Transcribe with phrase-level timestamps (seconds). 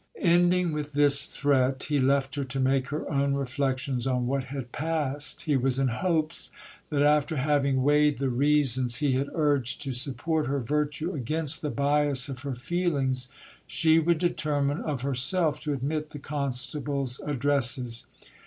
[0.19, 4.71] Ending with this threat, he left her to make her own reflections on what had
[4.71, 5.43] passed.
[5.43, 6.49] He was in hopes
[6.89, 11.69] that after having weighed the reasons he had urged to support her virtue against the
[11.69, 13.27] bias of her feelings,
[13.67, 18.07] she would determine of herself to admit the constable's addresses.